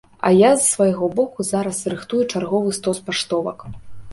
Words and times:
А 0.27 0.29
я 0.35 0.47
з 0.55 0.63
свайго 0.69 1.09
боку 1.19 1.45
зараз 1.51 1.83
рыхтую 1.95 2.23
чарговы 2.33 2.75
стос 2.81 3.05
паштовак. 3.11 3.71